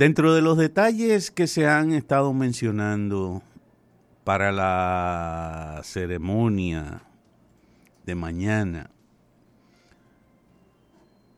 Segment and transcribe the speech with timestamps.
[0.00, 3.42] Dentro de los detalles que se han estado mencionando
[4.24, 7.02] para la ceremonia
[8.06, 8.88] de mañana,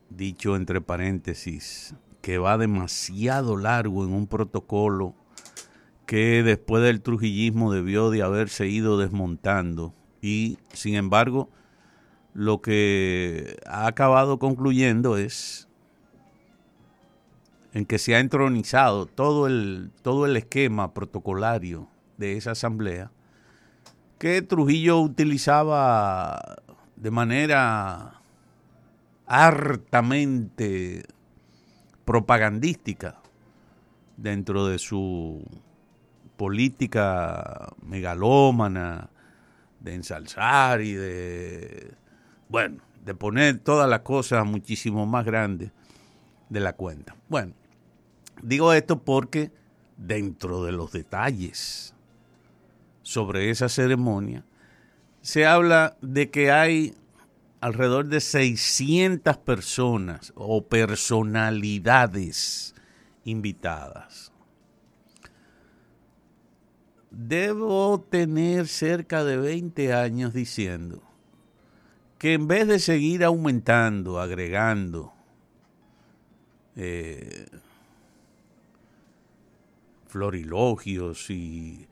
[0.09, 5.13] dicho entre paréntesis, que va demasiado largo en un protocolo
[6.05, 11.49] que después del trujillismo debió de haberse ido desmontando y sin embargo
[12.33, 15.67] lo que ha acabado concluyendo es
[17.73, 23.11] en que se ha entronizado todo el, todo el esquema protocolario de esa asamblea
[24.19, 26.55] que Trujillo utilizaba
[26.95, 28.21] de manera
[29.25, 31.03] hartamente
[32.05, 33.19] propagandística
[34.15, 35.43] dentro de su
[36.37, 39.09] política megalómana
[39.79, 41.93] de ensalzar y de,
[42.47, 45.71] bueno, de poner todas las cosas muchísimo más grandes
[46.49, 47.15] de la cuenta.
[47.27, 47.53] Bueno,
[48.41, 49.51] digo esto porque
[49.97, 51.93] dentro de los detalles
[53.01, 54.45] sobre esa ceremonia,
[55.21, 56.95] se habla de que hay
[57.61, 62.75] alrededor de 600 personas o personalidades
[63.23, 64.33] invitadas.
[67.11, 71.01] Debo tener cerca de 20 años diciendo
[72.17, 75.13] que en vez de seguir aumentando, agregando
[76.75, 77.45] eh,
[80.13, 81.87] florilogios y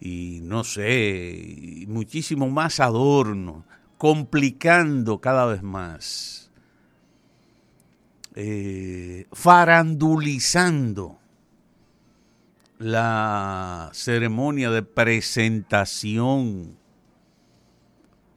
[0.00, 3.64] y no sé, muchísimo más adorno,
[3.98, 6.50] complicando cada vez más,
[8.34, 11.18] eh, farandulizando
[12.78, 16.76] la ceremonia de presentación,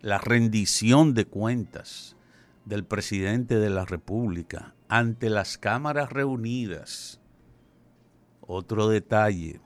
[0.02, 2.16] la rendición de cuentas
[2.64, 7.20] del presidente de la República ante las cámaras reunidas.
[8.52, 9.62] Otro detalle,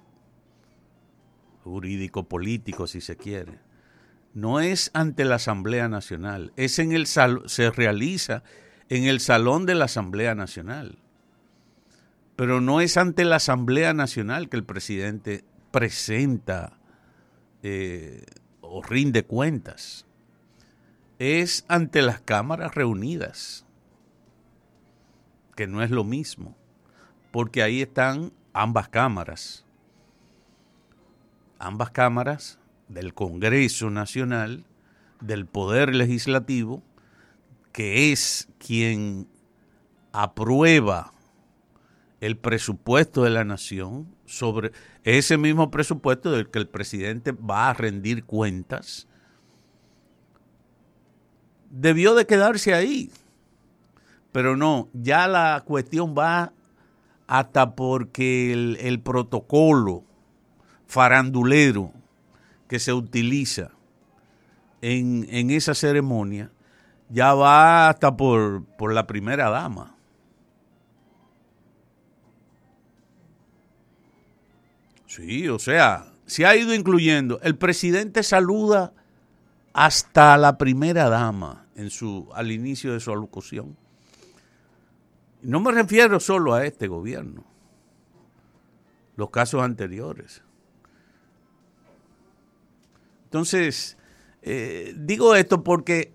[1.63, 3.61] jurídico político si se quiere.
[4.33, 8.43] No es ante la Asamblea Nacional, es en el se realiza
[8.89, 10.97] en el salón de la Asamblea Nacional.
[12.35, 16.77] Pero no es ante la Asamblea Nacional que el presidente presenta
[17.61, 18.25] eh,
[18.59, 20.07] o rinde cuentas.
[21.19, 23.65] Es ante las cámaras reunidas,
[25.55, 26.57] que no es lo mismo,
[27.31, 29.63] porque ahí están ambas cámaras
[31.63, 32.59] ambas cámaras
[32.89, 34.65] del Congreso Nacional,
[35.21, 36.83] del Poder Legislativo,
[37.71, 39.27] que es quien
[40.11, 41.13] aprueba
[42.19, 44.71] el presupuesto de la nación sobre
[45.03, 49.07] ese mismo presupuesto del que el presidente va a rendir cuentas,
[51.69, 53.09] debió de quedarse ahí.
[54.33, 56.51] Pero no, ya la cuestión va
[57.27, 60.03] hasta porque el, el protocolo
[60.87, 61.91] farandulero
[62.67, 63.71] que se utiliza
[64.81, 66.51] en, en esa ceremonia
[67.09, 69.95] ya va hasta por, por la primera dama.
[75.05, 77.39] Sí, o sea, se ha ido incluyendo.
[77.41, 78.93] El presidente saluda
[79.71, 83.77] hasta la primera dama en su, al inicio de su alocución.
[85.43, 87.43] No me refiero solo a este gobierno,
[89.17, 90.41] los casos anteriores.
[93.25, 93.97] Entonces,
[94.41, 96.13] eh, digo esto porque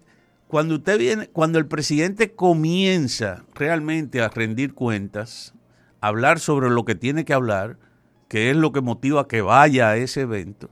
[0.49, 5.53] cuando usted viene, cuando el presidente comienza realmente a rendir cuentas,
[6.01, 7.77] a hablar sobre lo que tiene que hablar,
[8.29, 10.71] que es lo que motiva que vaya a ese evento,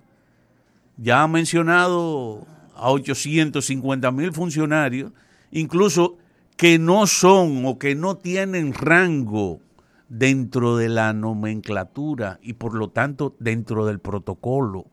[0.97, 5.13] ya ha mencionado a 850 mil funcionarios,
[5.51, 6.17] incluso
[6.57, 9.61] que no son o que no tienen rango
[10.09, 14.87] dentro de la nomenclatura y por lo tanto dentro del protocolo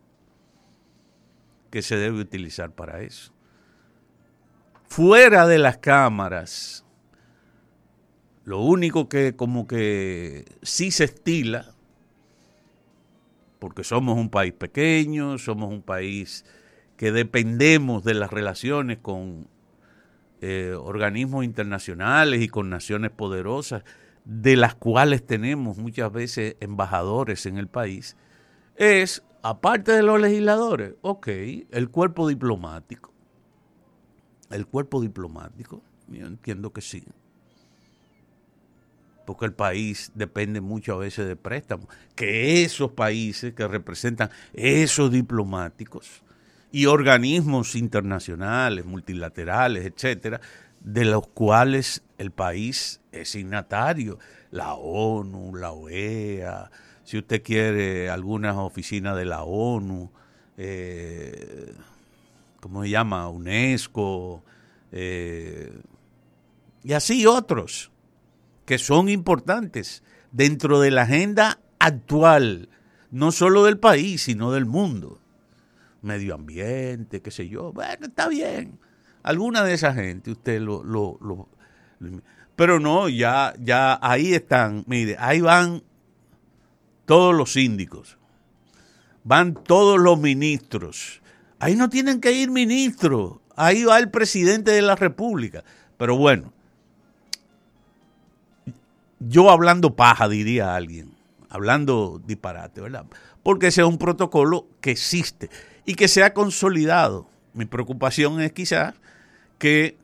[1.70, 3.34] que se debe utilizar para eso.
[4.84, 6.86] Fuera de las cámaras,
[8.44, 11.74] lo único que como que sí se estila,
[13.58, 16.46] porque somos un país pequeño, somos un país
[16.98, 19.48] que dependemos de las relaciones con
[20.46, 23.86] eh, organismos internacionales y con naciones poderosas,
[24.26, 28.18] de las cuales tenemos muchas veces embajadores en el país,
[28.76, 31.28] es aparte de los legisladores, ok,
[31.72, 33.14] el cuerpo diplomático.
[34.50, 37.06] El cuerpo diplomático, yo entiendo que sí.
[39.26, 41.88] Porque el país depende muchas veces de préstamos.
[42.16, 46.22] Que esos países que representan esos diplomáticos
[46.74, 50.42] y organismos internacionales, multilaterales, etcétera,
[50.80, 54.18] de los cuales el país es signatario.
[54.50, 56.72] la ONU, la OEA,
[57.04, 60.12] si usted quiere algunas oficinas de la ONU,
[60.58, 61.76] eh,
[62.60, 63.30] ¿cómo se llama?
[63.30, 64.44] UNESCO,
[64.92, 65.80] eh,
[66.84, 67.92] y así otros
[68.66, 72.70] que son importantes dentro de la agenda actual,
[73.12, 75.20] no solo del país, sino del mundo.
[76.04, 77.74] Medio ambiente, qué sé yo.
[77.74, 78.78] Bueno, está bien.
[79.24, 81.50] Alguna de esa gente usted lo, lo,
[82.56, 85.82] pero no, ya, ya ahí están, mire, ahí van
[87.06, 88.18] todos los síndicos,
[89.24, 91.22] van todos los ministros.
[91.60, 95.64] Ahí no tienen que ir ministros, ahí va el presidente de la República.
[95.98, 96.52] Pero bueno,
[99.20, 101.14] yo hablando paja, diría alguien,
[101.50, 103.06] hablando disparate, ¿verdad?
[103.42, 105.50] Porque ese es un protocolo que existe
[105.86, 107.28] y que se ha consolidado.
[107.54, 108.96] Mi preocupación es quizás
[109.58, 109.98] que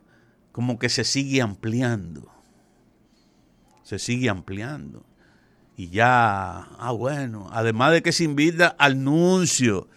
[0.52, 2.32] como que se sigue ampliando.
[3.84, 5.06] Se sigue ampliando.
[5.76, 9.88] Y ya, ah, bueno, además de que se invita al nuncio,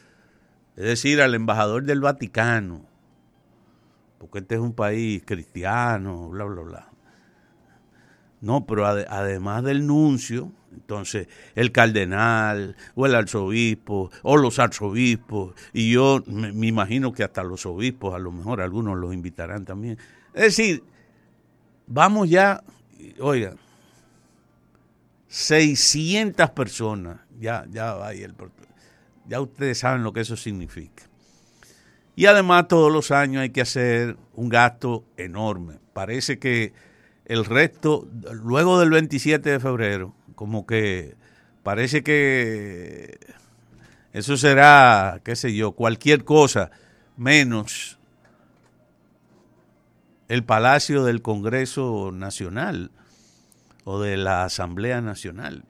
[0.76, 2.86] es decir, al embajador del Vaticano,
[4.18, 6.88] porque este es un país cristiano, bla, bla, bla.
[8.42, 15.92] No, pero además del nuncio, entonces el cardenal o el arzobispo o los arzobispos, y
[15.92, 19.96] yo me, imagino que hasta los obispos, a lo mejor algunos los invitarán también.
[20.34, 20.82] Es decir,
[21.86, 22.64] vamos ya,
[23.20, 23.54] oiga,
[25.28, 28.34] 600 personas, ya, ya el
[29.28, 31.04] ya ustedes saben lo que eso significa.
[32.16, 35.78] Y además todos los años hay que hacer un gasto enorme.
[35.92, 36.72] Parece que
[37.24, 41.16] el resto, luego del 27 de febrero, como que
[41.62, 43.18] parece que
[44.12, 46.70] eso será, qué sé yo, cualquier cosa
[47.16, 47.98] menos
[50.28, 52.90] el Palacio del Congreso Nacional
[53.84, 55.64] o de la Asamblea Nacional,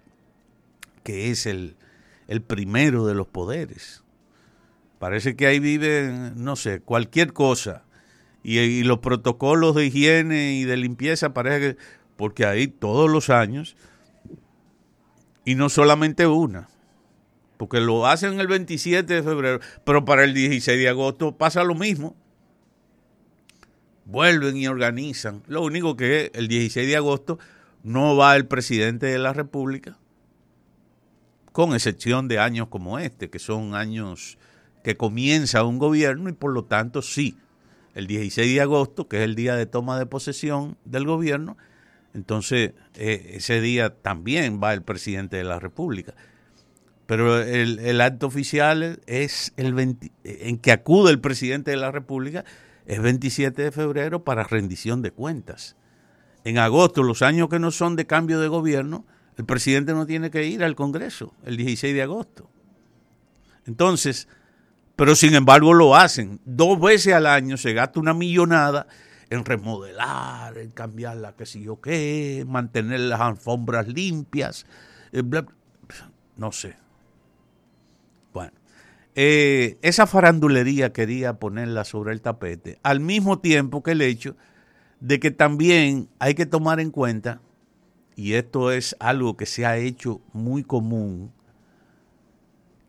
[1.03, 1.77] que es el,
[2.29, 4.03] el primero de los poderes.
[4.99, 7.83] Parece que ahí vive, no sé, cualquier cosa
[8.43, 11.83] y, los protocolos de higiene y de limpieza parece que,
[12.17, 13.77] porque ahí todos los años,
[15.45, 16.69] y no solamente una,
[17.57, 21.75] porque lo hacen el 27 de febrero, pero para el 16 de agosto pasa lo
[21.75, 22.17] mismo.
[24.05, 25.45] Vuelven y organizan.
[25.47, 27.39] Lo único que el 16 de agosto
[27.85, 29.97] no va el presidente de la República,
[31.53, 34.39] con excepción de años como este, que son años
[34.83, 37.37] que comienza un gobierno y por lo tanto sí,
[37.95, 41.57] el 16 de agosto, que es el día de toma de posesión del gobierno,
[42.15, 46.15] entonces eh, ese día también va el presidente de la República.
[47.07, 52.45] Pero el, acto oficial es el en que acude el presidente de la República
[52.87, 55.77] es 27 de febrero para rendición de cuentas.
[56.45, 59.05] En agosto, los años que no son de cambio de gobierno,
[59.37, 62.51] el presidente no tiene que ir al Congreso el 16 de agosto.
[63.67, 64.29] Entonces,
[65.03, 66.39] pero sin embargo lo hacen.
[66.45, 68.87] Dos veces al año se gasta una millonada
[69.31, 74.65] en remodelar, en cambiar la que sé yo qué, mantener las alfombras limpias,
[75.11, 75.25] eh,
[76.37, 76.77] no sé.
[78.33, 78.53] Bueno,
[79.17, 84.37] eh, esa farandulería quería ponerla sobre el tapete, al mismo tiempo que el hecho
[85.01, 87.41] de que también hay que tomar en cuenta,
[88.15, 91.33] y esto es algo que se ha hecho muy común,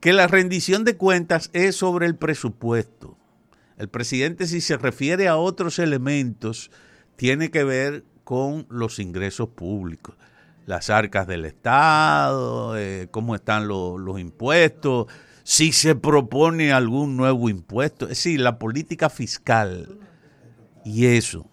[0.04, 3.18] que la rendición de cuentas es sobre el presupuesto.
[3.78, 6.72] El presidente, si se refiere a otros elementos,
[7.16, 10.16] tiene que ver con los ingresos públicos,
[10.66, 15.08] las arcas del Estado, eh, cómo están los impuestos,
[15.44, 20.00] si se propone algún nuevo impuesto, es decir, la política fiscal
[20.84, 21.50] y eso.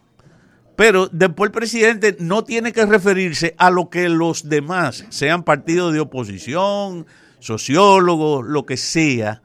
[0.74, 5.92] Pero después el presidente no tiene que referirse a lo que los demás, sean partidos
[5.92, 7.06] de oposición,
[7.40, 9.42] sociólogos, lo que sea,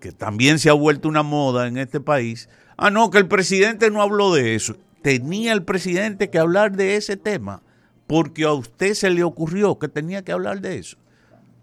[0.00, 2.48] que también se ha vuelto una moda en este país.
[2.76, 4.76] Ah, no, que el presidente no habló de eso.
[5.02, 7.62] Tenía el presidente que hablar de ese tema
[8.06, 10.96] porque a usted se le ocurrió que tenía que hablar de eso.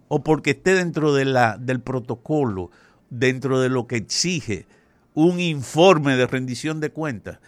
[0.08, 2.72] O porque esté dentro de la, del protocolo,
[3.10, 4.66] dentro de lo que exige
[5.14, 7.40] un informe de rendición de cuentas,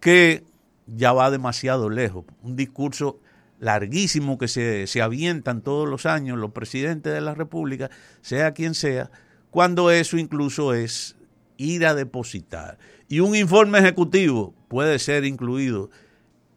[0.00, 0.44] que
[0.86, 2.24] ya va demasiado lejos.
[2.42, 3.18] Un discurso
[3.58, 8.74] larguísimo que se, se avientan todos los años los presidentes de la República, sea quien
[8.74, 9.10] sea,
[9.50, 11.16] cuando eso incluso es
[11.56, 12.78] ir a depositar.
[13.08, 15.90] Y un informe ejecutivo puede ser incluido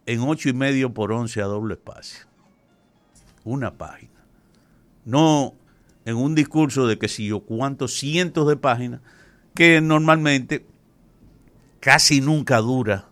[0.06, 2.26] en ocho y medio por once a doble espacio.
[3.44, 4.26] Una página.
[5.06, 5.54] No
[6.06, 9.02] en un discurso de que si yo cuántos cientos de páginas,
[9.54, 10.66] que normalmente
[11.80, 13.10] casi nunca dura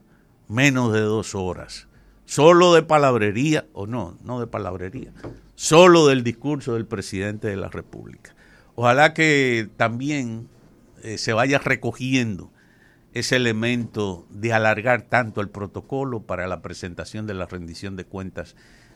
[0.48, 1.87] menos de dos horas
[2.28, 5.12] solo de palabrería, o no, no de palabrería,
[5.56, 8.36] solo del discurso del presidente de la República.
[8.76, 10.50] Ojalá que también
[11.02, 12.52] eh, se vaya recogiendo
[13.14, 18.56] ese elemento de alargar tanto el protocolo para la presentación de la rendición de cuentas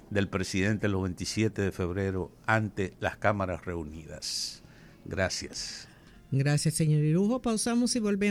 [0.10, 4.62] del presidente los 27 de febrero ante las cámaras reunidas.
[5.06, 5.88] Gracias.
[6.32, 7.42] Gracias, señor Irujo.
[7.42, 8.30] Pausamos y volvemos.